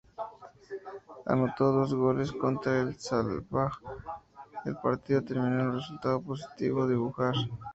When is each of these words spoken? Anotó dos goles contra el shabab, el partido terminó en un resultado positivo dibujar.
Anotó 1.27 1.71
dos 1.71 1.93
goles 1.93 2.31
contra 2.31 2.79
el 2.81 2.95
shabab, 2.97 3.71
el 4.65 4.75
partido 4.77 5.21
terminó 5.23 5.59
en 5.59 5.67
un 5.67 5.75
resultado 5.75 6.19
positivo 6.19 6.87
dibujar. 6.87 7.35